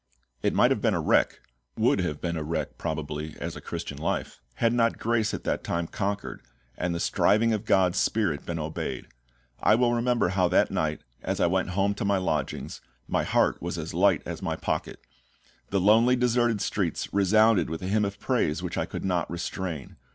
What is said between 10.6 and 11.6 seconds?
night, as I